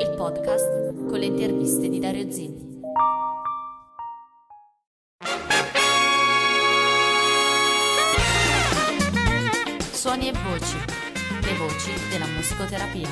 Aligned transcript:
il 0.00 0.10
podcast 0.10 1.06
con 1.08 1.18
le 1.18 1.26
interviste 1.26 1.88
di 1.88 1.98
Dario 1.98 2.30
Zini. 2.30 2.76
Suoni 9.90 10.28
e 10.28 10.32
voci, 10.32 10.76
le 11.42 11.54
voci 11.56 11.90
della 12.10 12.26
musicoterapia. 12.26 13.08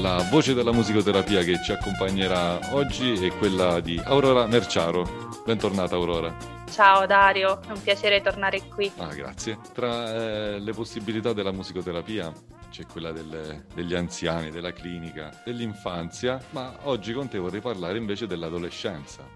La 0.00 0.26
voce 0.28 0.54
della 0.54 0.72
musicoterapia 0.72 1.42
che 1.42 1.62
ci 1.62 1.70
accompagnerà 1.70 2.58
oggi 2.72 3.24
è 3.24 3.30
quella 3.36 3.78
di 3.78 4.00
Aurora 4.02 4.46
Merciaro. 4.46 5.28
Bentornata 5.44 5.94
Aurora. 5.94 6.59
Ciao 6.70 7.04
Dario, 7.04 7.60
è 7.62 7.72
un 7.72 7.82
piacere 7.82 8.20
tornare 8.20 8.62
qui. 8.68 8.90
Ah, 8.96 9.12
grazie. 9.12 9.58
Tra 9.74 10.14
eh, 10.14 10.60
le 10.60 10.72
possibilità 10.72 11.32
della 11.32 11.50
musicoterapia 11.50 12.32
c'è 12.70 12.86
quella 12.86 13.10
delle, 13.10 13.66
degli 13.74 13.92
anziani, 13.92 14.52
della 14.52 14.72
clinica, 14.72 15.42
dell'infanzia, 15.44 16.40
ma 16.50 16.72
oggi 16.82 17.12
con 17.12 17.28
te 17.28 17.38
vorrei 17.38 17.60
parlare 17.60 17.98
invece 17.98 18.28
dell'adolescenza, 18.28 19.26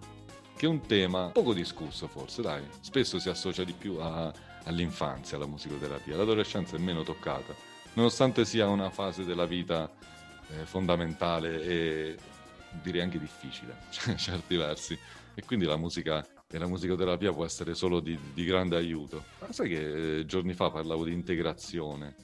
che 0.56 0.64
è 0.64 0.68
un 0.68 0.86
tema 0.86 1.30
poco 1.30 1.52
discusso 1.52 2.06
forse, 2.06 2.40
dai. 2.40 2.62
Spesso 2.80 3.18
si 3.18 3.28
associa 3.28 3.64
di 3.64 3.72
più 3.72 3.98
a, 3.98 4.32
all'infanzia, 4.66 5.36
alla 5.36 5.46
musicoterapia. 5.46 6.16
L'adolescenza 6.16 6.76
è 6.76 6.78
meno 6.78 7.02
toccata, 7.02 7.52
nonostante 7.94 8.44
sia 8.44 8.68
una 8.68 8.90
fase 8.90 9.24
della 9.24 9.44
vita 9.44 9.90
eh, 10.50 10.64
fondamentale 10.64 11.60
e 11.62 12.16
direi 12.80 13.02
anche 13.02 13.18
difficile, 13.18 13.76
certi 14.16 14.56
versi. 14.56 14.96
E 15.34 15.44
quindi 15.44 15.64
la 15.64 15.76
musica 15.76 16.24
e 16.54 16.58
la 16.58 16.68
musicoterapia 16.68 17.32
può 17.32 17.44
essere 17.44 17.74
solo 17.74 17.98
di, 17.98 18.16
di 18.32 18.44
grande 18.44 18.76
aiuto. 18.76 19.24
Ma 19.40 19.50
sai 19.50 19.68
che 19.68 20.18
eh, 20.18 20.24
giorni 20.24 20.54
fa 20.54 20.70
parlavo 20.70 21.04
di 21.04 21.12
integrazione, 21.12 22.14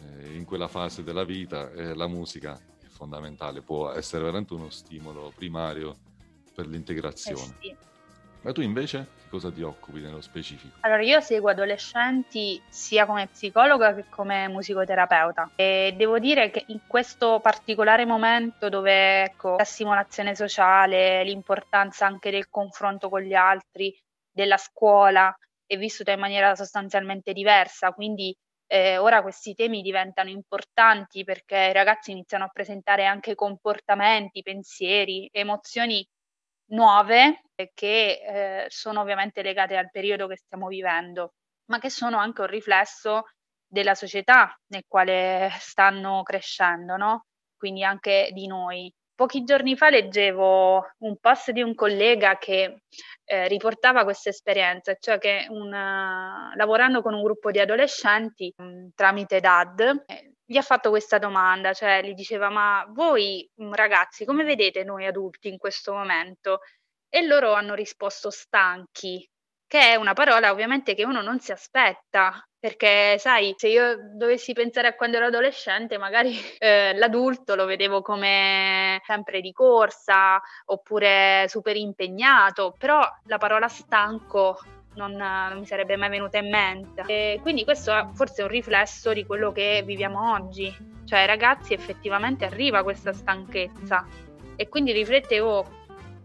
eh, 0.00 0.34
in 0.34 0.44
quella 0.44 0.68
fase 0.68 1.02
della 1.02 1.24
vita 1.24 1.72
eh, 1.72 1.94
la 1.94 2.06
musica 2.06 2.60
è 2.78 2.86
fondamentale, 2.88 3.62
può 3.62 3.90
essere 3.90 4.24
veramente 4.24 4.52
uno 4.52 4.68
stimolo 4.68 5.32
primario 5.34 5.96
per 6.54 6.66
l'integrazione. 6.66 7.56
Eh 7.60 7.68
sì. 7.68 7.76
Ma 8.42 8.52
tu 8.52 8.62
invece 8.62 9.08
cosa 9.28 9.52
ti 9.52 9.62
occupi 9.62 10.00
nello 10.00 10.20
specifico? 10.22 10.78
Allora, 10.80 11.02
io 11.02 11.20
seguo 11.20 11.50
adolescenti 11.50 12.60
sia 12.68 13.04
come 13.04 13.26
psicologa 13.26 13.94
che 13.94 14.06
come 14.08 14.48
musicoterapeuta 14.48 15.50
e 15.56 15.94
devo 15.96 16.18
dire 16.18 16.50
che 16.50 16.64
in 16.68 16.80
questo 16.86 17.40
particolare 17.40 18.06
momento 18.06 18.68
dove 18.68 19.24
ecco, 19.24 19.56
la 19.56 19.64
simulazione 19.64 20.34
sociale, 20.34 21.22
l'importanza 21.24 22.06
anche 22.06 22.30
del 22.30 22.48
confronto 22.48 23.08
con 23.10 23.20
gli 23.20 23.34
altri, 23.34 23.94
della 24.32 24.56
scuola 24.56 25.34
è 25.66 25.76
vissuta 25.76 26.12
in 26.12 26.20
maniera 26.20 26.54
sostanzialmente 26.54 27.32
diversa, 27.32 27.92
quindi 27.92 28.34
eh, 28.66 28.96
ora 28.96 29.20
questi 29.20 29.54
temi 29.54 29.82
diventano 29.82 30.30
importanti 30.30 31.24
perché 31.24 31.68
i 31.70 31.72
ragazzi 31.72 32.12
iniziano 32.12 32.44
a 32.44 32.50
presentare 32.52 33.04
anche 33.04 33.34
comportamenti, 33.34 34.42
pensieri, 34.42 35.28
emozioni 35.30 36.06
nuove 36.70 37.42
che 37.74 38.20
eh, 38.22 38.66
sono 38.68 39.00
ovviamente 39.00 39.42
legate 39.42 39.76
al 39.76 39.90
periodo 39.90 40.26
che 40.26 40.36
stiamo 40.36 40.68
vivendo, 40.68 41.34
ma 41.66 41.78
che 41.78 41.90
sono 41.90 42.18
anche 42.18 42.40
un 42.40 42.46
riflesso 42.46 43.24
della 43.66 43.94
società 43.94 44.58
nel 44.68 44.84
quale 44.88 45.50
stanno 45.58 46.22
crescendo, 46.22 46.96
no? 46.96 47.26
Quindi 47.56 47.84
anche 47.84 48.30
di 48.32 48.46
noi. 48.46 48.92
Pochi 49.14 49.44
giorni 49.44 49.76
fa 49.76 49.90
leggevo 49.90 50.94
un 50.98 51.16
post 51.18 51.50
di 51.50 51.60
un 51.60 51.74
collega 51.74 52.38
che 52.38 52.84
eh, 53.24 53.48
riportava 53.48 54.02
questa 54.04 54.30
esperienza, 54.30 54.94
cioè 54.98 55.18
che 55.18 55.46
una, 55.50 56.52
lavorando 56.56 57.02
con 57.02 57.12
un 57.12 57.22
gruppo 57.22 57.50
di 57.50 57.60
adolescenti 57.60 58.52
mh, 58.56 58.64
mm, 58.64 58.86
tramite 58.94 59.40
DAD, 59.40 60.04
eh, 60.06 60.29
gli 60.50 60.56
ha 60.56 60.62
fatto 60.62 60.90
questa 60.90 61.18
domanda, 61.18 61.72
cioè 61.72 62.02
gli 62.02 62.12
diceva 62.12 62.48
ma 62.50 62.84
voi 62.88 63.48
mm, 63.62 63.72
ragazzi 63.72 64.24
come 64.24 64.42
vedete 64.42 64.82
noi 64.82 65.06
adulti 65.06 65.48
in 65.48 65.58
questo 65.58 65.92
momento? 65.92 66.62
E 67.08 67.22
loro 67.24 67.52
hanno 67.52 67.74
risposto 67.74 68.30
stanchi, 68.30 69.24
che 69.68 69.92
è 69.92 69.94
una 69.94 70.12
parola 70.12 70.50
ovviamente 70.50 70.94
che 70.96 71.04
uno 71.04 71.22
non 71.22 71.38
si 71.38 71.52
aspetta, 71.52 72.44
perché 72.58 73.16
sai, 73.20 73.54
se 73.56 73.68
io 73.68 73.96
dovessi 74.16 74.52
pensare 74.52 74.88
a 74.88 74.94
quando 74.96 75.18
ero 75.18 75.26
adolescente, 75.26 75.98
magari 75.98 76.36
eh, 76.58 76.94
l'adulto 76.96 77.54
lo 77.54 77.64
vedevo 77.64 78.02
come 78.02 79.00
sempre 79.06 79.40
di 79.40 79.52
corsa 79.52 80.40
oppure 80.64 81.46
super 81.46 81.76
impegnato, 81.76 82.74
però 82.76 83.08
la 83.26 83.38
parola 83.38 83.68
stanco 83.68 84.58
non, 85.08 85.16
non, 85.16 85.58
mi 85.58 85.66
sarebbe 85.66 85.96
mai 85.96 86.08
venuta 86.08 86.38
in 86.38 86.50
mente. 86.50 87.02
E 87.06 87.38
quindi 87.42 87.64
questo 87.64 87.92
è 87.92 88.06
forse 88.12 88.42
un 88.42 88.48
riflesso 88.48 89.12
di 89.12 89.24
quello 89.24 89.52
che 89.52 89.82
viviamo 89.84 90.32
oggi, 90.32 90.74
cioè 91.04 91.20
ai 91.20 91.26
ragazzi 91.26 91.72
effettivamente 91.72 92.44
arriva 92.44 92.82
questa 92.82 93.12
stanchezza 93.12 94.06
e 94.56 94.68
quindi 94.68 94.92
riflettevo 94.92 95.78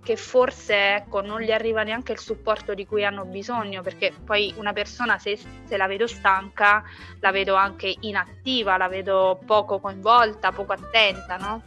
che 0.04 0.18
forse 0.18 0.96
ecco, 0.98 1.22
non 1.22 1.42
gli 1.42 1.52
arriva 1.52 1.82
neanche 1.82 2.12
il 2.12 2.20
supporto 2.20 2.76
di 2.76 2.86
cui 2.86 3.04
hanno 3.04 3.26
bisogno, 3.26 3.82
perché 3.82 4.14
poi 4.24 4.54
una 4.58 4.72
persona 4.72 5.18
se, 5.18 5.36
se, 5.36 5.78
la 5.78 5.88
vedo 5.88 6.06
stanca, 6.06 6.84
la 7.22 7.32
vedo 7.32 7.56
anche 7.56 7.96
inattiva, 8.02 8.78
la 8.78 8.88
vedo 8.88 9.40
poco 9.46 9.80
coinvolta, 9.80 10.52
poco 10.52 10.74
attenta, 10.74 11.38
no? 11.38 11.64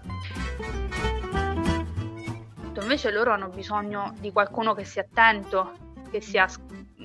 Invece 2.81 3.11
loro 3.11 3.33
hanno 3.33 3.49
bisogno 3.49 4.15
di 4.19 4.33
qualcuno 4.33 4.73
che 4.73 4.85
sia 4.85 5.03
attento, 5.03 5.73
che 6.11 6.23
sia 6.23 6.49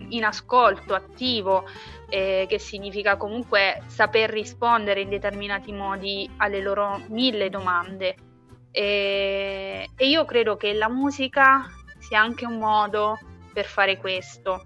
in 0.09 0.23
ascolto, 0.23 0.93
attivo, 0.93 1.65
eh, 2.09 2.45
che 2.47 2.59
significa 2.59 3.17
comunque 3.17 3.83
saper 3.87 4.29
rispondere 4.29 5.01
in 5.01 5.09
determinati 5.09 5.71
modi 5.71 6.29
alle 6.37 6.61
loro 6.61 7.01
mille 7.07 7.49
domande 7.49 8.15
e, 8.75 9.87
e 9.95 10.09
io 10.09 10.25
credo 10.25 10.57
che 10.57 10.73
la 10.73 10.89
musica 10.89 11.67
sia 11.99 12.19
anche 12.19 12.45
un 12.45 12.57
modo 12.57 13.19
per 13.53 13.65
fare 13.65 13.97
questo. 13.97 14.65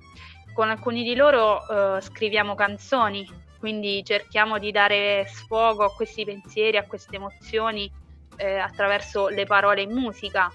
Con 0.53 0.69
alcuni 0.69 1.03
di 1.03 1.13
loro 1.13 1.97
eh, 1.97 2.01
scriviamo 2.01 2.55
canzoni, 2.55 3.29
quindi 3.59 4.03
cerchiamo 4.05 4.59
di 4.59 4.71
dare 4.71 5.25
sfogo 5.27 5.83
a 5.83 5.93
questi 5.93 6.23
pensieri, 6.23 6.77
a 6.77 6.87
queste 6.87 7.17
emozioni 7.17 7.91
eh, 8.37 8.57
attraverso 8.57 9.27
le 9.27 9.45
parole 9.45 9.81
in 9.81 9.91
musica. 9.91 10.51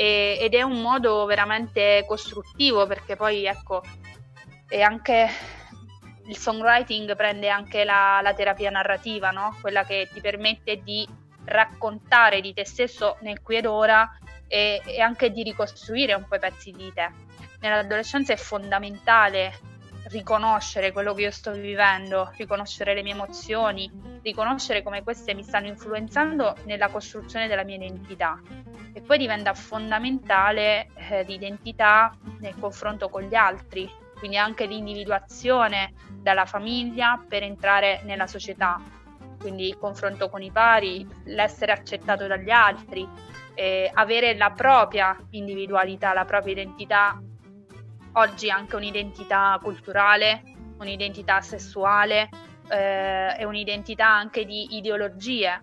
E, 0.00 0.38
ed 0.40 0.54
è 0.54 0.62
un 0.62 0.80
modo 0.80 1.26
veramente 1.26 2.06
costruttivo 2.08 2.86
perché 2.86 3.16
poi 3.16 3.44
ecco 3.44 3.82
è 4.66 4.80
anche 4.80 5.28
il 6.24 6.38
songwriting 6.38 7.14
prende 7.14 7.50
anche 7.50 7.84
la, 7.84 8.20
la 8.22 8.32
terapia 8.32 8.70
narrativa, 8.70 9.30
no? 9.30 9.58
quella 9.60 9.84
che 9.84 10.08
ti 10.10 10.22
permette 10.22 10.82
di 10.82 11.06
raccontare 11.44 12.40
di 12.40 12.54
te 12.54 12.64
stesso 12.64 13.18
nel 13.20 13.42
qui 13.42 13.56
ed 13.56 13.66
ora 13.66 14.10
e, 14.48 14.80
e 14.86 15.00
anche 15.02 15.30
di 15.30 15.42
ricostruire 15.42 16.14
un 16.14 16.26
po' 16.26 16.36
i 16.36 16.38
pezzi 16.38 16.70
di 16.70 16.90
te. 16.94 17.10
Nell'adolescenza 17.60 18.32
è 18.32 18.36
fondamentale 18.36 19.52
riconoscere 20.10 20.92
quello 20.92 21.14
che 21.14 21.22
io 21.22 21.30
sto 21.30 21.52
vivendo, 21.52 22.32
riconoscere 22.36 22.94
le 22.94 23.02
mie 23.02 23.12
emozioni, 23.12 23.90
riconoscere 24.22 24.82
come 24.82 25.02
queste 25.02 25.34
mi 25.34 25.42
stanno 25.42 25.68
influenzando 25.68 26.56
nella 26.64 26.88
costruzione 26.88 27.46
della 27.46 27.64
mia 27.64 27.76
identità. 27.76 28.40
E 28.92 29.00
poi 29.00 29.18
diventa 29.18 29.54
fondamentale 29.54 30.88
eh, 30.94 31.22
l'identità 31.22 32.16
nel 32.40 32.56
confronto 32.58 33.08
con 33.08 33.22
gli 33.22 33.34
altri, 33.36 33.88
quindi 34.18 34.36
anche 34.36 34.66
l'individuazione 34.66 35.94
dalla 36.20 36.44
famiglia 36.44 37.22
per 37.26 37.42
entrare 37.44 38.02
nella 38.04 38.26
società, 38.26 38.80
quindi 39.38 39.68
il 39.68 39.78
confronto 39.78 40.28
con 40.28 40.42
i 40.42 40.50
pari, 40.50 41.06
l'essere 41.24 41.72
accettato 41.72 42.26
dagli 42.26 42.50
altri, 42.50 43.08
eh, 43.54 43.90
avere 43.94 44.36
la 44.36 44.50
propria 44.50 45.16
individualità, 45.30 46.12
la 46.12 46.24
propria 46.24 46.52
identità, 46.52 47.20
oggi 48.12 48.50
anche 48.50 48.76
un'identità 48.76 49.58
culturale, 49.62 50.42
un'identità 50.78 51.40
sessuale 51.40 52.28
eh, 52.68 53.36
e 53.38 53.44
un'identità 53.44 54.06
anche 54.08 54.44
di 54.44 54.76
ideologie 54.76 55.60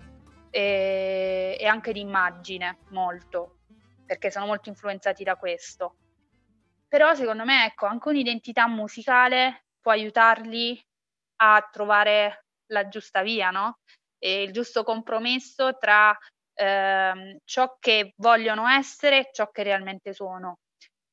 e, 0.50 1.58
e 1.60 1.66
anche 1.66 1.92
di 1.92 2.00
immagine 2.00 2.80
molto, 2.90 3.60
perché 4.06 4.32
sono 4.32 4.46
molto 4.46 4.70
influenzati 4.70 5.24
da 5.24 5.36
questo. 5.36 5.96
Però 6.88 7.14
secondo 7.14 7.44
me 7.44 7.66
ecco, 7.66 7.86
anche 7.86 8.10
un'identità 8.10 8.68
musicale 8.68 9.66
può 9.82 9.92
aiutarli 9.92 10.82
a 11.42 11.68
trovare 11.72 12.46
la 12.68 12.88
giusta 12.88 13.22
via, 13.22 13.50
no? 13.52 13.80
E 14.18 14.44
il 14.44 14.52
giusto 14.52 14.84
compromesso 14.84 15.78
tra 15.78 16.18
ehm, 16.54 17.38
ciò 17.44 17.76
che 17.80 18.14
vogliono 18.18 18.68
essere 18.68 19.20
e 19.20 19.30
ciò 19.32 19.50
che 19.52 19.64
realmente 19.64 20.14
sono. 20.14 20.58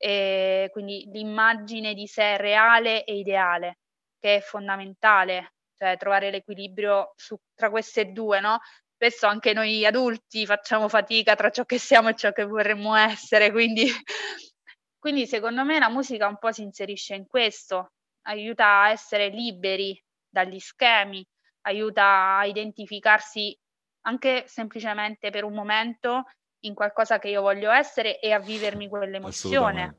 E 0.05 0.69
quindi 0.71 1.09
l'immagine 1.11 1.95
di 1.95 2.06
sé 2.06 2.37
reale 2.37 3.05
e 3.05 3.17
ideale, 3.17 3.79
che 4.21 4.37
è 4.37 4.41
fondamentale, 4.43 5.55
cioè 5.79 5.97
trovare 5.97 6.31
l'equilibrio 6.31 7.15
su, 7.17 7.39
tra 7.55 7.71
queste 7.71 8.12
due, 8.12 8.39
no? 8.39 8.59
Spesso 8.93 9.27
anche 9.27 9.55
noi 9.55 9.87
adulti 9.87 10.45
facciamo 10.45 10.89
fatica 10.89 11.35
tra 11.37 11.49
ciò 11.49 11.65
che 11.65 11.79
siamo 11.79 12.11
e 12.11 12.17
ciò 12.17 12.33
che 12.33 12.45
vorremmo 12.45 12.95
essere, 12.95 13.51
quindi, 13.51 13.87
quindi 14.99 15.27
secondo 15.27 15.65
me 15.65 15.79
la 15.79 15.89
musica 15.89 16.29
un 16.29 16.37
po' 16.37 16.53
si 16.53 16.61
inserisce 16.61 17.15
in 17.15 17.27
questo, 17.27 17.93
aiuta 18.27 18.83
a 18.83 18.91
essere 18.91 19.29
liberi 19.29 19.99
dagli 20.29 20.59
schemi, 20.59 21.27
aiuta 21.62 22.37
a 22.37 22.45
identificarsi 22.45 23.59
anche 24.03 24.45
semplicemente 24.49 25.31
per 25.31 25.45
un 25.45 25.55
momento 25.55 26.25
in 26.65 26.75
qualcosa 26.75 27.19
che 27.19 27.29
io 27.29 27.41
voglio 27.41 27.71
essere 27.71 28.21
e 28.21 28.33
a 28.33 28.39
vivermi 28.39 28.89
quell'emozione. 28.89 29.97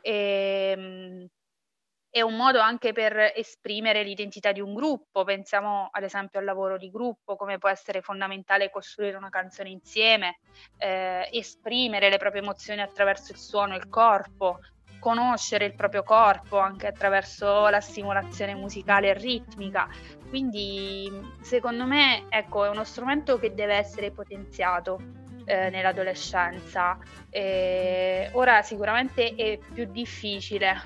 E, 0.00 0.72
ehm, 0.76 1.26
è 2.12 2.20
un 2.20 2.36
modo 2.36 2.60
anche 2.60 2.92
per 2.92 3.32
esprimere 3.34 4.02
l'identità 4.02 4.52
di 4.52 4.60
un 4.60 4.74
gruppo, 4.74 5.24
pensiamo 5.24 5.88
ad 5.90 6.02
esempio 6.02 6.40
al 6.40 6.44
lavoro 6.44 6.76
di 6.76 6.90
gruppo, 6.90 7.36
come 7.36 7.56
può 7.56 7.70
essere 7.70 8.02
fondamentale 8.02 8.68
costruire 8.68 9.16
una 9.16 9.30
canzone 9.30 9.70
insieme, 9.70 10.40
eh, 10.76 11.26
esprimere 11.32 12.10
le 12.10 12.18
proprie 12.18 12.42
emozioni 12.42 12.82
attraverso 12.82 13.32
il 13.32 13.38
suono 13.38 13.72
e 13.72 13.78
il 13.78 13.88
corpo, 13.88 14.58
conoscere 14.98 15.64
il 15.64 15.74
proprio 15.74 16.02
corpo 16.02 16.58
anche 16.58 16.86
attraverso 16.86 17.68
la 17.68 17.80
stimolazione 17.80 18.54
musicale 18.54 19.08
e 19.08 19.14
ritmica. 19.14 19.88
Quindi 20.28 21.10
secondo 21.40 21.86
me 21.86 22.26
ecco, 22.28 22.66
è 22.66 22.68
uno 22.68 22.84
strumento 22.84 23.38
che 23.38 23.54
deve 23.54 23.76
essere 23.76 24.10
potenziato 24.10 25.21
eh, 25.44 25.70
nell'adolescenza. 25.70 26.98
E 27.30 28.30
ora 28.32 28.62
sicuramente 28.62 29.34
è 29.34 29.58
più 29.72 29.86
difficile 29.90 30.80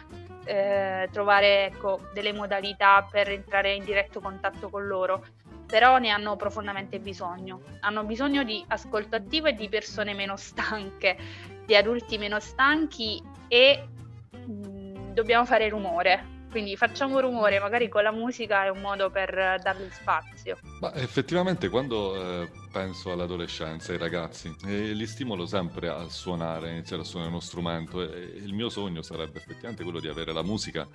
eh, 0.44 1.08
trovare 1.10 1.66
ecco, 1.66 2.00
delle 2.12 2.32
modalità 2.32 3.06
per 3.10 3.28
entrare 3.30 3.74
in 3.74 3.84
diretto 3.84 4.20
contatto 4.20 4.68
con 4.68 4.86
loro, 4.86 5.24
però 5.66 5.98
ne 5.98 6.10
hanno 6.10 6.36
profondamente 6.36 6.98
bisogno. 7.00 7.62
Hanno 7.80 8.04
bisogno 8.04 8.44
di 8.44 8.64
ascolto 8.68 9.16
attivo 9.16 9.48
e 9.48 9.54
di 9.54 9.68
persone 9.68 10.14
meno 10.14 10.36
stanche, 10.36 11.16
di 11.64 11.74
adulti 11.74 12.18
meno 12.18 12.38
stanchi 12.38 13.22
e 13.48 13.88
mh, 14.30 14.52
mm, 14.52 15.12
dobbiamo 15.12 15.44
fare 15.44 15.68
rumore 15.68 16.34
quindi 16.50 16.76
facciamo 16.76 17.20
rumore, 17.20 17.58
magari 17.60 17.88
con 17.88 18.02
la 18.02 18.12
musica 18.12 18.64
è 18.64 18.68
un 18.68 18.80
modo 18.80 19.10
per 19.10 19.60
dargli 19.62 19.88
spazio. 19.90 20.58
Ma 20.80 20.94
effettivamente 20.94 21.68
quando 21.68 22.42
eh, 22.42 22.50
penso 22.72 23.12
all'adolescenza, 23.12 23.92
ai 23.92 23.98
ragazzi, 23.98 24.54
eh, 24.66 24.92
li 24.92 25.06
stimolo 25.06 25.46
sempre 25.46 25.88
a 25.88 26.08
suonare, 26.08 26.68
a 26.68 26.72
iniziare 26.72 27.02
a 27.02 27.04
suonare 27.04 27.30
uno 27.30 27.40
strumento 27.40 28.00
e, 28.02 28.20
il 28.36 28.54
mio 28.54 28.68
sogno 28.68 29.02
sarebbe 29.02 29.38
effettivamente 29.38 29.82
quello 29.82 30.00
di 30.00 30.08
avere 30.08 30.32
la 30.32 30.42
musica 30.42 30.86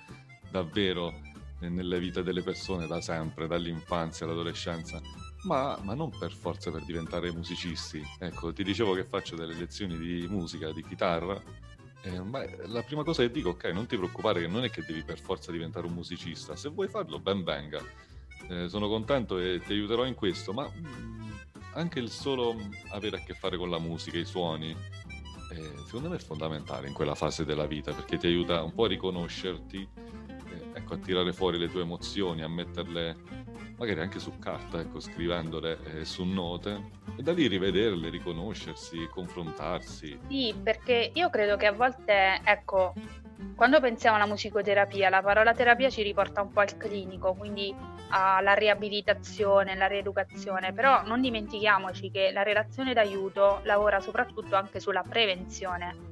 davvero 0.50 1.13
nelle 1.59 2.00
vite 2.00 2.24
delle 2.24 2.42
persone 2.42 2.88
da 2.88 3.01
sempre, 3.01 3.48
dall'infanzia 3.48 4.25
all'adolescenza. 4.25 5.00
Ma, 5.44 5.77
ma, 5.81 5.95
non 5.95 6.15
per 6.18 6.31
forza 6.31 6.71
per 6.71 6.83
diventare 6.86 7.31
musicisti. 7.31 8.01
Ecco, 8.19 8.53
ti 8.53 8.63
dicevo 8.63 8.94
che 8.94 9.06
faccio 9.06 9.36
delle 9.36 9.56
lezioni 9.56 9.98
di 9.98 10.27
musica, 10.27 10.71
di 10.71 10.83
chitarra, 10.83 11.42
eh, 12.03 12.19
ma 12.21 12.44
la 12.65 12.81
prima 12.81 13.03
cosa 13.03 13.21
che 13.21 13.31
dico, 13.31 13.50
ok, 13.50 13.65
non 13.65 13.86
ti 13.86 13.95
preoccupare 13.95 14.42
che 14.42 14.48
non 14.48 14.63
è 14.63 14.69
che 14.69 14.83
devi 14.83 15.03
per 15.03 15.19
forza 15.19 15.51
diventare 15.51 15.86
un 15.86 15.94
musicista, 15.94 16.56
se 16.56 16.69
vuoi 16.69 16.88
farlo 16.88 17.19
ben 17.19 17.44
venga. 17.44 17.80
Eh, 18.50 18.68
sono 18.69 18.88
contento 18.88 19.38
e 19.38 19.62
ti 19.63 19.74
aiuterò 19.74 20.06
in 20.06 20.15
questo, 20.15 20.51
ma 20.51 20.68
mm, 20.68 21.31
anche 21.74 22.00
il 22.00 22.09
solo 22.09 22.56
avere 22.89 23.18
a 23.18 23.24
che 23.24 23.33
fare 23.33 23.56
con 23.56 23.69
la 23.69 23.80
musica, 23.80 24.18
i 24.18 24.25
suoni, 24.25 24.75
eh, 25.51 25.74
secondo 25.86 26.09
me 26.09 26.15
è 26.15 26.19
fondamentale 26.19 26.88
in 26.88 26.94
quella 26.94 27.13
fase 27.13 27.45
della 27.45 27.68
vita 27.68 27.94
perché 27.94 28.18
ti 28.18 28.25
aiuta 28.25 28.63
un 28.63 28.74
po' 28.74 28.86
a 28.86 28.88
riconoscerti, 28.88 29.88
eh, 29.88 30.69
ecco, 30.74 30.95
a 30.95 30.98
tirare 30.98 31.33
fuori 31.33 31.59
le 31.59 31.69
tue 31.69 31.81
emozioni, 31.81 32.42
a 32.42 32.48
metterle 32.48 33.50
magari 33.81 34.01
anche 34.01 34.19
su 34.19 34.38
carta, 34.38 34.80
ecco, 34.80 35.00
scrivendole 35.00 35.80
eh, 35.86 36.06
su 36.06 36.24
note 36.24 36.92
e 37.18 37.24
da 37.24 37.33
lì 37.33 37.48
rivederle, 37.48 38.10
riconoscersi, 38.10 39.07
confrontarsi. 39.10 40.19
Sì, 40.30 40.54
perché 40.62 41.10
io 41.12 41.31
credo 41.31 41.57
che 41.57 41.66
a 41.66 41.72
volte, 41.72 42.39
ecco, 42.44 42.94
quando 43.56 43.80
pensiamo 43.80 44.18
alla 44.18 44.28
musicoterapia, 44.28 45.10
la 45.10 45.24
parola 45.24 45.54
terapia 45.54 45.89
ci 45.89 46.04
riporta 46.04 46.44
un 46.44 46.51
po' 46.51 46.60
al 46.60 46.78
clinico, 46.78 47.33
quindi 47.33 47.75
alla 48.10 48.54
riabilitazione, 48.54 49.72
alla 49.72 49.88
rieducazione, 49.88 50.74
però 50.74 51.01
non 51.04 51.19
dimentichiamoci 51.19 52.12
che 52.12 52.30
la 52.31 52.44
relazione 52.44 52.94
d'aiuto 52.94 53.62
lavora 53.63 54.00
soprattutto 54.00 54.56
anche 54.56 54.80
sulla 54.80 55.01
prevenzione. 55.01 56.10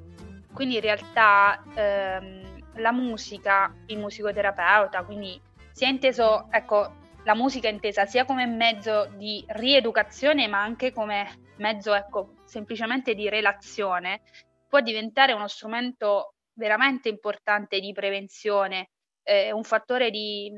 Quindi 0.51 0.75
in 0.75 0.81
realtà 0.81 1.61
ehm, 1.75 2.63
la 2.77 2.91
musica, 2.91 3.71
il 3.85 3.99
musicoterapeuta, 3.99 5.03
quindi 5.03 5.39
si 5.71 5.85
è 5.85 5.87
inteso, 5.87 6.47
ecco, 6.49 6.97
la 7.23 7.35
musica 7.35 7.67
intesa 7.67 8.05
sia 8.05 8.25
come 8.25 8.45
mezzo 8.45 9.07
di 9.15 9.43
rieducazione 9.47 10.47
ma 10.47 10.61
anche 10.61 10.91
come 10.91 11.27
mezzo 11.57 11.93
ecco, 11.93 12.35
semplicemente 12.45 13.13
di 13.13 13.29
relazione, 13.29 14.21
può 14.67 14.79
diventare 14.79 15.33
uno 15.33 15.47
strumento 15.47 16.35
veramente 16.53 17.09
importante 17.09 17.79
di 17.79 17.91
prevenzione, 17.91 18.89
eh, 19.23 19.51
un 19.51 19.63
fattore 19.63 20.09
di 20.09 20.51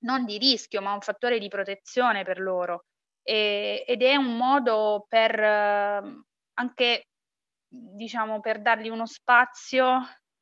non 0.00 0.24
di 0.24 0.38
rischio, 0.38 0.80
ma 0.80 0.92
un 0.92 1.00
fattore 1.00 1.38
di 1.38 1.48
protezione 1.48 2.24
per 2.24 2.40
loro. 2.40 2.84
E, 3.22 3.84
ed 3.86 4.02
è 4.02 4.16
un 4.16 4.36
modo 4.36 5.04
per 5.08 5.38
eh, 5.38 6.22
anche 6.54 7.02
diciamo 7.70 8.40
per 8.40 8.60
dargli 8.62 8.88
uno 8.88 9.06
spazio 9.06 10.00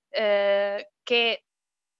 eh, 0.08 0.90
che 1.02 1.42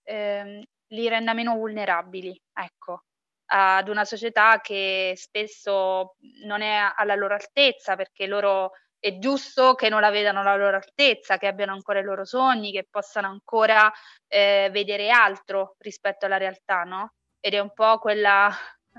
eh, 0.02 0.62
li 0.88 1.09
renda 1.09 1.32
meno 1.32 1.55
vulnerabili. 1.56 2.41
Ecco 2.52 3.06
ad 3.47 3.89
una 3.89 4.05
società 4.05 4.61
che 4.61 5.13
spesso 5.17 6.17
non 6.45 6.63
è 6.63 6.79
alla 6.97 7.15
loro 7.15 7.35
altezza 7.35 7.97
perché 7.97 8.27
loro 8.27 8.73
è 8.99 9.19
giusto 9.19 9.75
che 9.75 9.89
non 9.89 10.01
la 10.01 10.11
vedano 10.11 10.41
alla 10.41 10.57
loro 10.57 10.77
altezza, 10.77 11.39
che 11.39 11.47
abbiano 11.47 11.73
ancora 11.73 12.01
i 12.01 12.03
loro 12.03 12.25
sogni, 12.25 12.73
che 12.73 12.87
possano 12.91 13.29
ancora 13.29 13.93
eh, 14.27 14.69
vedere 14.73 15.11
altro 15.11 15.77
rispetto 15.79 16.27
alla 16.27 16.39
realtà, 16.39 16.83
no? 16.83 17.13
Ed 17.39 17.55
è 17.55 17.61
un 17.61 17.73
po' 17.73 17.99
quella, 17.99 18.51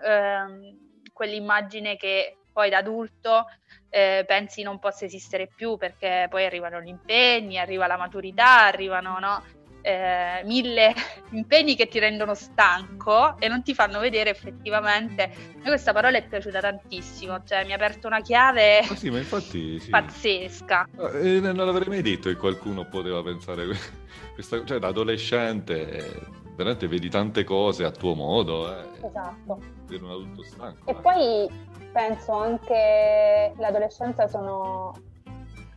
ehm, 0.02 1.02
quell'immagine 1.12 1.98
che 1.98 2.38
poi 2.54 2.70
da 2.70 2.78
adulto 2.78 3.46
eh, 3.90 4.24
pensi 4.26 4.64
non 4.64 4.80
possa 4.80 5.06
esistere 5.06 5.48
più 5.54 5.78
perché 5.78 6.28
poi 6.30 6.46
arrivano 6.46 6.80
gli 6.80 6.88
impegni, 6.88 7.60
arriva 7.60 7.86
la 7.86 7.98
maturità, 7.98 8.62
arrivano 8.62 9.20
no? 9.20 9.44
Eh, 9.88 10.44
mille 10.44 10.94
impegni 11.32 11.76
che 11.76 11.88
ti 11.88 11.98
rendono 11.98 12.34
stanco 12.34 13.38
e 13.40 13.48
non 13.48 13.64
ti 13.64 13.74
fanno 13.74 14.00
vedere 14.00 14.30
effettivamente. 14.30 15.24
A 15.24 15.60
me 15.60 15.68
questa 15.70 15.94
parola 15.94 16.18
è 16.18 16.28
piaciuta 16.28 16.60
tantissimo, 16.60 17.44
cioè 17.46 17.64
mi 17.64 17.72
ha 17.72 17.76
aperto 17.76 18.08
una 18.08 18.20
chiave 18.20 18.80
ah, 18.80 18.96
sì, 18.96 19.08
infatti, 19.08 19.80
sì. 19.80 19.90
pazzesca. 19.90 20.90
Eh, 21.22 21.40
non 21.40 21.56
l'avrei 21.56 21.88
mai 21.88 22.02
detto 22.02 22.28
che 22.28 22.36
qualcuno 22.36 22.86
poteva 22.90 23.24
pensare 23.24 23.66
questa, 24.36 24.64
cioè 24.66 24.78
da 24.78 24.88
adolescente 24.88 26.36
veramente 26.58 26.88
vedi 26.88 27.08
tante 27.10 27.46
cose 27.46 27.86
a 27.86 27.92
tuo 27.92 28.14
modo. 28.14 28.70
Eh. 28.70 29.08
Esatto. 29.08 29.60
Per 29.88 30.04
un 30.04 30.10
adulto 30.10 30.44
stanco. 30.44 30.90
E 30.90 30.92
eh. 30.92 30.96
poi 30.96 31.50
penso 31.94 32.34
anche 32.34 33.54
l'adolescenza 33.58 34.28
sono 34.28 34.94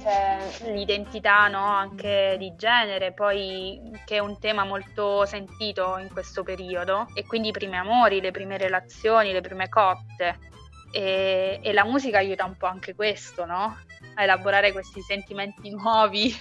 c'è 0.01 0.39
l'identità 0.73 1.49
no? 1.49 1.65
anche 1.65 2.37
di 2.39 2.55
genere, 2.57 3.13
poi 3.13 3.81
che 4.05 4.17
è 4.17 4.19
un 4.19 4.39
tema 4.39 4.65
molto 4.65 5.25
sentito 5.27 5.99
in 5.99 6.09
questo 6.13 6.43
periodo, 6.43 7.07
e 7.15 7.27
quindi 7.27 7.49
i 7.49 7.53
primi 7.53 7.77
amori, 7.77 8.21
le 8.21 8.31
prime 8.31 8.57
relazioni, 8.57 9.33
le 9.33 9.41
prime 9.41 9.69
cotte. 9.69 10.49
E, 10.93 11.61
e 11.63 11.73
la 11.73 11.85
musica 11.85 12.19
aiuta 12.19 12.45
un 12.45 12.57
po' 12.57 12.67
anche 12.67 12.95
questo, 12.95 13.45
no? 13.45 13.79
A 14.15 14.23
elaborare 14.23 14.73
questi 14.73 15.01
sentimenti 15.01 15.71
nuovi. 15.77 16.35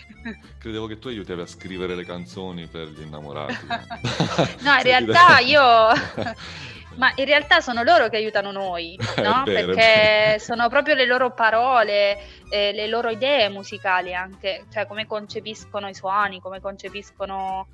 Credevo 0.58 0.88
che 0.88 1.00
tu 1.00 1.08
aiutavi 1.08 1.42
a 1.42 1.46
scrivere 1.46 1.96
le 1.96 2.06
canzoni 2.06 2.68
per 2.68 2.88
gli 2.88 3.02
innamorati. 3.02 3.68
no, 4.62 4.76
in 4.76 4.84
realtà 4.84 5.40
io 5.40 5.60
Ma 7.00 7.14
in 7.16 7.26
realtà 7.26 7.62
sono 7.62 7.82
loro 7.84 8.10
che 8.10 8.18
aiutano 8.18 8.52
noi, 8.52 9.00
no? 9.24 9.44
vero, 9.46 9.74
Perché 9.74 10.38
sono 10.40 10.68
proprio 10.68 10.96
le 10.96 11.06
loro 11.06 11.32
parole, 11.32 12.18
eh, 12.50 12.74
le 12.74 12.88
loro 12.88 13.10
idee 13.10 13.48
musicali 13.48 14.14
anche, 14.14 14.66
cioè 14.70 14.86
come 14.86 15.08
concepiscono 15.08 15.88
i 15.88 15.94
suoni, 15.94 16.42
come 16.42 16.60
concepiscono 16.60 17.68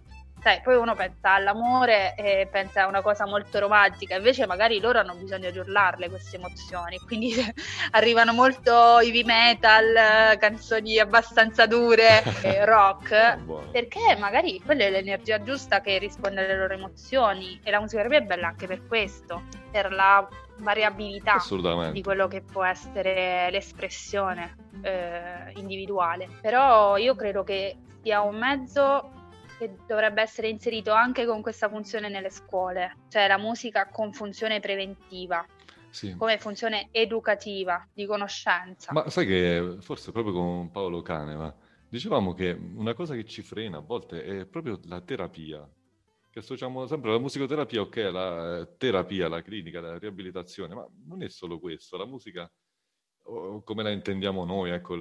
sai, 0.45 0.61
poi 0.61 0.75
uno 0.75 0.93
pensa 0.93 1.31
all'amore 1.31 2.13
e 2.13 2.47
pensa 2.51 2.83
a 2.83 2.87
una 2.87 3.01
cosa 3.01 3.25
molto 3.25 3.57
romantica, 3.57 4.15
invece 4.15 4.45
magari 4.45 4.79
loro 4.79 4.99
hanno 4.99 5.15
bisogno 5.15 5.49
di 5.49 5.57
urlarle 5.57 6.07
queste 6.07 6.35
emozioni, 6.35 6.99
quindi 6.99 7.33
arrivano 7.91 8.31
molto 8.31 8.99
heavy 8.99 9.23
metal, 9.23 10.37
canzoni 10.37 10.99
abbastanza 10.99 11.65
dure, 11.65 12.21
rock, 12.63 13.71
perché 13.71 14.15
magari 14.19 14.61
quella 14.63 14.83
è 14.83 14.91
l'energia 14.91 15.41
giusta 15.41 15.81
che 15.81 15.97
risponde 15.97 16.45
alle 16.45 16.57
loro 16.57 16.75
emozioni 16.75 17.59
e 17.63 17.71
la 17.71 17.79
musica 17.79 18.03
è 18.03 18.21
bella 18.21 18.49
anche 18.49 18.67
per 18.67 18.85
questo, 18.85 19.45
per 19.71 19.91
la 19.91 20.27
variabilità 20.57 21.37
di 21.91 22.03
quello 22.03 22.27
che 22.27 22.43
può 22.43 22.63
essere 22.63 23.49
l'espressione 23.49 24.55
eh, 24.83 25.53
individuale. 25.55 26.29
Però 26.39 26.97
io 26.97 27.15
credo 27.15 27.43
che 27.43 27.77
sia 28.03 28.21
un 28.21 28.37
mezzo 28.37 29.14
che 29.57 29.75
dovrebbe 29.87 30.21
essere 30.21 30.49
inserito 30.49 30.91
anche 30.91 31.25
con 31.25 31.41
questa 31.41 31.69
funzione 31.69 32.09
nelle 32.09 32.29
scuole, 32.29 32.97
cioè 33.09 33.27
la 33.27 33.37
musica 33.37 33.87
con 33.89 34.13
funzione 34.13 34.59
preventiva. 34.59 35.45
Sì. 35.95 36.13
come 36.17 36.37
funzione 36.37 36.89
educativa, 36.91 37.87
di 37.93 38.05
conoscenza. 38.05 38.91
Ma 38.91 39.09
sai 39.09 39.25
che 39.25 39.77
forse 39.79 40.11
proprio 40.11 40.33
con 40.33 40.69
Paolo 40.69 41.01
Caneva 41.01 41.55
dicevamo 41.87 42.33
che 42.33 42.51
una 42.51 42.93
cosa 42.93 43.15
che 43.15 43.23
ci 43.23 43.41
frena 43.41 43.77
a 43.77 43.81
volte 43.81 44.23
è 44.23 44.45
proprio 44.45 44.77
la 44.83 44.99
terapia. 44.99 45.65
che 46.29 46.39
associamo 46.39 46.85
sempre 46.85 47.11
alla 47.11 47.19
musicoterapia, 47.19 47.79
ok, 47.79 47.95
la 48.11 48.57
eh, 48.57 48.75
terapia, 48.75 49.29
la 49.29 49.41
clinica, 49.41 49.79
la 49.79 49.97
riabilitazione, 49.97 50.75
ma 50.75 50.85
non 51.05 51.23
è 51.23 51.29
solo 51.29 51.59
questo, 51.59 51.95
la 51.95 52.05
musica 52.05 52.51
come 53.63 53.83
la 53.83 53.89
intendiamo 53.89 54.45
noi, 54.45 54.69
ecco, 54.69 54.95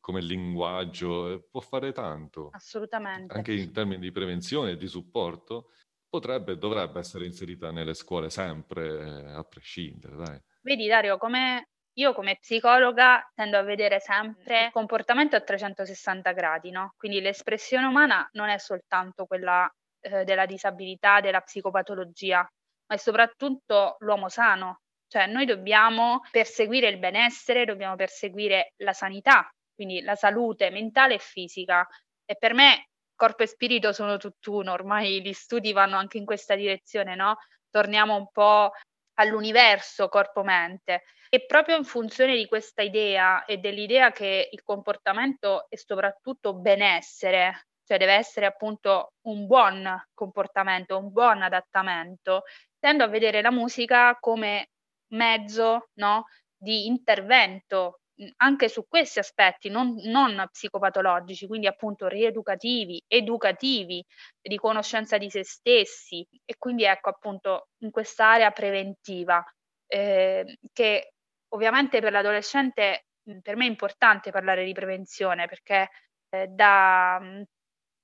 come 0.00 0.20
linguaggio, 0.20 1.32
eh, 1.32 1.42
può 1.50 1.60
fare 1.60 1.92
tanto. 1.92 2.50
Assolutamente. 2.52 3.34
Anche 3.34 3.54
in 3.54 3.72
termini 3.72 4.00
di 4.00 4.12
prevenzione 4.12 4.72
e 4.72 4.76
di 4.76 4.86
supporto, 4.86 5.70
potrebbe 6.08 6.52
e 6.52 6.58
dovrebbe 6.58 6.98
essere 6.98 7.24
inserita 7.24 7.70
nelle 7.70 7.94
scuole 7.94 8.28
sempre, 8.28 9.32
a 9.32 9.42
prescindere, 9.44 10.16
dai. 10.16 10.40
Vedi 10.60 10.86
Dario, 10.86 11.16
come 11.16 11.68
io 11.96 12.12
come 12.12 12.38
psicologa 12.40 13.30
tendo 13.34 13.56
a 13.56 13.62
vedere 13.62 14.00
sempre 14.00 14.66
il 14.66 14.72
comportamento 14.72 15.36
a 15.36 15.40
360 15.40 16.32
gradi, 16.32 16.70
no? 16.70 16.94
Quindi 16.96 17.20
l'espressione 17.20 17.86
umana 17.86 18.28
non 18.32 18.48
è 18.48 18.58
soltanto 18.58 19.26
quella 19.26 19.72
eh, 20.00 20.24
della 20.24 20.44
disabilità, 20.44 21.20
della 21.20 21.40
psicopatologia, 21.40 22.38
ma 22.38 22.94
è 22.94 22.98
soprattutto 22.98 23.96
l'uomo 24.00 24.28
sano, 24.28 24.80
cioè 25.14 25.26
noi 25.26 25.46
dobbiamo 25.46 26.22
perseguire 26.32 26.88
il 26.88 26.98
benessere, 26.98 27.64
dobbiamo 27.64 27.94
perseguire 27.94 28.72
la 28.78 28.92
sanità, 28.92 29.48
quindi 29.72 30.00
la 30.00 30.16
salute 30.16 30.70
mentale 30.70 31.14
e 31.14 31.18
fisica. 31.18 31.86
E 32.24 32.34
per 32.36 32.52
me 32.52 32.88
corpo 33.14 33.44
e 33.44 33.46
spirito 33.46 33.92
sono 33.92 34.16
tutt'uno, 34.16 34.72
ormai 34.72 35.22
gli 35.22 35.32
studi 35.32 35.72
vanno 35.72 35.98
anche 35.98 36.18
in 36.18 36.24
questa 36.24 36.56
direzione, 36.56 37.14
no? 37.14 37.36
Torniamo 37.70 38.16
un 38.16 38.28
po' 38.32 38.72
all'universo 39.20 40.08
corpo-mente. 40.08 41.04
E 41.28 41.46
proprio 41.46 41.76
in 41.76 41.84
funzione 41.84 42.34
di 42.34 42.46
questa 42.48 42.82
idea 42.82 43.44
e 43.44 43.58
dell'idea 43.58 44.10
che 44.10 44.48
il 44.50 44.64
comportamento 44.64 45.66
è 45.68 45.76
soprattutto 45.76 46.54
benessere, 46.54 47.66
cioè 47.84 47.98
deve 47.98 48.14
essere 48.14 48.46
appunto 48.46 49.12
un 49.28 49.46
buon 49.46 49.96
comportamento, 50.12 50.98
un 50.98 51.12
buon 51.12 51.42
adattamento, 51.42 52.42
tendo 52.80 53.04
a 53.04 53.08
vedere 53.08 53.42
la 53.42 53.52
musica 53.52 54.16
come 54.18 54.70
mezzo 55.14 55.88
no, 55.94 56.26
di 56.56 56.86
intervento 56.86 58.00
anche 58.36 58.68
su 58.68 58.86
questi 58.86 59.18
aspetti 59.18 59.68
non, 59.68 59.96
non, 60.04 60.46
psicopatologici, 60.50 61.46
quindi 61.46 61.66
appunto 61.66 62.06
rieducativi, 62.06 63.02
educativi, 63.08 64.04
di 64.40 64.56
conoscenza 64.56 65.18
di 65.18 65.30
se 65.30 65.44
stessi 65.44 66.26
e 66.44 66.54
quindi 66.56 66.84
ecco 66.84 67.08
appunto 67.10 67.68
in 67.78 67.90
quest'area 67.90 68.50
preventiva 68.52 69.44
eh, 69.86 70.58
che 70.72 71.12
ovviamente 71.48 72.00
per 72.00 72.12
l'adolescente 72.12 73.06
per 73.42 73.56
me 73.56 73.64
è 73.64 73.68
importante 73.68 74.30
parlare 74.30 74.64
di 74.64 74.72
prevenzione 74.72 75.46
perché 75.46 75.88
eh, 76.28 76.46
da, 76.48 77.20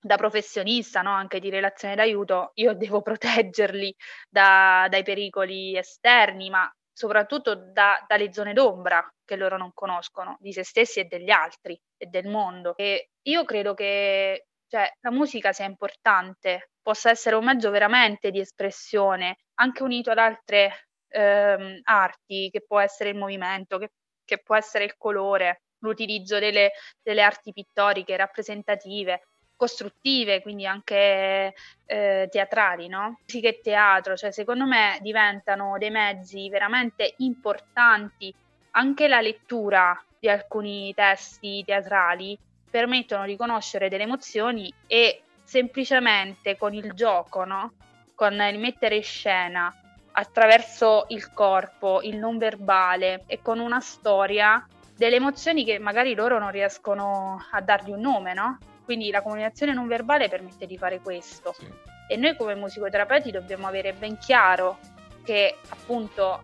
da 0.01 0.17
professionista, 0.17 1.03
no? 1.03 1.11
anche 1.11 1.41
di 1.41 1.51
relazione 1.51 1.95
d'aiuto, 1.95 2.53
io 2.55 2.75
devo 2.75 3.03
proteggerli 3.03 3.95
da, 4.29 4.87
dai 4.89 5.03
pericoli 5.03 5.77
esterni, 5.77 6.51
ma 6.51 6.71
soprattutto 6.93 7.55
da, 7.55 8.05
dalle 8.07 8.33
zone 8.33 8.53
d'ombra 8.53 9.07
che 9.25 9.37
loro 9.37 9.57
non 9.57 9.73
conoscono, 9.75 10.37
di 10.41 10.53
se 10.53 10.65
stessi 10.65 11.01
e 11.01 11.05
degli 11.05 11.31
altri 11.31 11.79
e 11.97 12.07
del 12.07 12.27
mondo. 12.27 12.77
E 12.77 13.11
io 13.23 13.45
credo 13.45 13.75
che 13.75 14.47
cioè, 14.71 14.89
la 15.01 15.11
musica 15.11 15.53
sia 15.53 15.67
importante, 15.67 16.71
possa 16.81 17.11
essere 17.11 17.37
un 17.37 17.45
mezzo 17.45 17.71
veramente 17.71 18.31
di 18.31 18.41
espressione, 18.41 19.39
anche 19.55 19.83
unito 19.83 20.11
ad 20.11 20.19
altre 20.19 20.89
ehm, 21.09 21.81
arti, 21.83 22.51
che 22.51 22.63
può 22.65 22.79
essere 22.81 23.11
il 23.11 23.17
movimento, 23.17 23.79
che, 23.79 23.91
che 24.25 24.41
può 24.43 24.55
essere 24.57 24.85
il 24.85 24.97
colore, 24.97 25.63
l'utilizzo 25.79 26.39
delle, 26.39 26.71
delle 27.03 27.23
arti 27.23 27.53
pittoriche 27.53 28.17
rappresentative, 28.17 29.29
costruttive, 29.61 30.41
quindi 30.41 30.65
anche 30.65 31.53
eh, 31.85 32.29
teatrali, 32.31 32.89
no? 32.89 33.19
Musica 33.27 33.49
e 33.49 33.61
teatro, 33.63 34.17
cioè 34.17 34.33
secondo 34.33 34.65
me 34.65 34.97
diventano 35.03 35.77
dei 35.77 35.91
mezzi 35.91 36.49
veramente 36.49 37.13
importanti. 37.19 38.35
Anche 38.71 39.07
la 39.07 39.21
lettura 39.21 40.03
di 40.19 40.31
alcuni 40.31 40.95
testi 40.95 41.63
teatrali 41.63 42.39
permettono 42.71 43.27
di 43.27 43.37
conoscere 43.37 43.91
delle 43.91 44.05
emozioni 44.05 44.73
e 44.87 45.25
semplicemente 45.45 46.57
con 46.57 46.73
il 46.73 46.95
gioco, 46.95 47.45
no? 47.45 47.73
Con 48.15 48.33
il 48.33 48.59
mettere 48.59 48.97
in 48.97 49.03
scena 49.03 49.75
attraverso 50.13 51.05
il 51.09 51.31
corpo, 51.35 52.01
il 52.01 52.17
non 52.17 52.39
verbale 52.39 53.25
e 53.27 53.43
con 53.43 53.59
una 53.59 53.81
storia 53.81 54.67
delle 54.97 55.17
emozioni 55.17 55.67
che 55.67 55.79
magari 55.79 56.15
loro 56.15 56.39
non 56.39 56.51
riescono 56.51 57.45
a 57.51 57.61
dargli 57.61 57.91
un 57.91 58.01
nome, 58.01 58.33
no? 58.33 58.59
Quindi 58.85 59.11
la 59.11 59.23
comunicazione 59.23 59.73
non 59.73 59.87
verbale 59.87 60.29
permette 60.29 60.67
di 60.67 60.77
fare 60.77 61.01
questo. 61.01 61.55
Sì. 61.59 61.67
E 62.09 62.17
noi 62.17 62.37
come 62.37 62.55
musicoterapeuti 62.55 63.31
dobbiamo 63.31 63.67
avere 63.67 63.93
ben 63.93 64.19
chiaro 64.19 64.79
che 65.23 65.59
appunto 65.69 66.43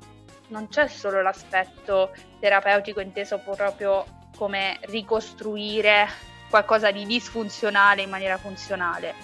non 0.49 0.69
c'è 0.69 0.87
solo 0.87 1.23
l'aspetto 1.23 2.13
terapeutico 2.39 3.01
inteso 3.01 3.39
proprio 3.39 4.05
come 4.37 4.79
ricostruire 4.83 6.07
qualcosa 6.49 6.91
di 6.91 7.05
disfunzionale 7.05 8.03
in 8.03 8.11
maniera 8.11 8.37
funzionale, 8.37 9.15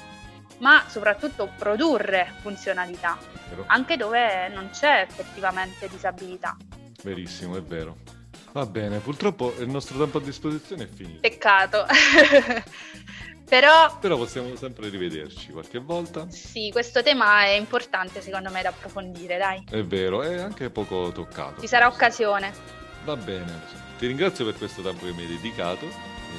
ma 0.58 0.84
soprattutto 0.88 1.52
produrre 1.56 2.32
funzionalità, 2.40 3.16
anche 3.66 3.96
dove 3.96 4.48
non 4.48 4.70
c'è 4.70 5.06
effettivamente 5.08 5.88
disabilità. 5.88 6.56
Verissimo, 7.04 7.56
è 7.56 7.62
vero. 7.62 7.96
Va 8.52 8.66
bene, 8.66 8.98
purtroppo 8.98 9.54
il 9.58 9.68
nostro 9.68 9.98
tempo 9.98 10.18
a 10.18 10.20
disposizione 10.20 10.84
è 10.84 10.88
finito. 10.88 11.20
Peccato. 11.20 11.86
Però... 13.52 13.98
Però 13.98 14.16
possiamo 14.16 14.54
sempre 14.56 14.88
rivederci 14.88 15.50
qualche 15.52 15.78
volta. 15.78 16.26
Sì, 16.30 16.70
questo 16.72 17.02
tema 17.02 17.44
è 17.44 17.50
importante 17.50 18.22
secondo 18.22 18.50
me 18.50 18.62
da 18.62 18.70
approfondire, 18.70 19.36
dai. 19.36 19.64
È 19.68 19.82
vero, 19.82 20.22
è 20.22 20.40
anche 20.40 20.70
poco 20.70 21.12
toccato. 21.12 21.60
Ci 21.60 21.66
sarà 21.66 21.86
occasione. 21.86 22.52
Va 23.04 23.16
bene, 23.16 23.60
ti 23.98 24.06
ringrazio 24.06 24.44
per 24.44 24.56
questo 24.56 24.80
tempo 24.80 25.04
che 25.04 25.12
mi 25.12 25.22
hai 25.22 25.28
dedicato, 25.28 25.86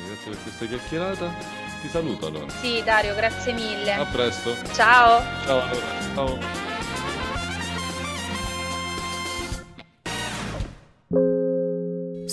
grazie 0.07 0.31
per 0.31 0.41
questa 0.41 0.65
chiacchierata. 0.65 1.33
Ti 1.81 1.87
saluto 1.89 2.27
allora. 2.27 2.49
Sì, 2.49 2.81
Dario, 2.83 3.13
grazie 3.13 3.53
mille. 3.53 3.93
A 3.93 4.05
presto. 4.05 4.55
Ciao. 4.73 5.21
Ciao. 5.45 5.69
Ciao. 6.15 6.72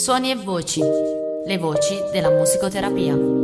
Suoni 0.00 0.30
e 0.30 0.34
voci, 0.34 0.80
le 1.44 1.58
voci 1.58 1.94
della 2.10 2.30
musicoterapia. 2.30 3.39